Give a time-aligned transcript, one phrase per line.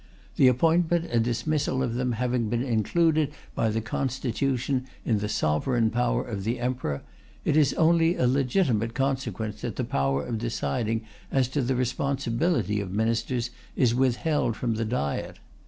[0.35, 5.91] The appointment and dismissal of them having been included by the Constitution in the sovereign
[5.91, 7.03] power of the Emperor,
[7.45, 12.81] it is only a legitimate consequence that the power of deciding as to the responsibility
[12.81, 15.37] of Ministers is withheld from the Diet.